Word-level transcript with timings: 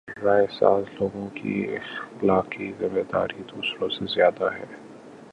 رائے 0.23 0.47
ساز 0.59 0.83
لوگوں 0.99 1.27
کی 1.29 1.75
اخلاقی 1.75 2.71
ذمہ 2.79 3.01
داری 3.13 3.43
دوسروں 3.55 3.89
سے 3.89 4.05
زیادہ 4.05 4.53
ہے۔ 4.53 4.65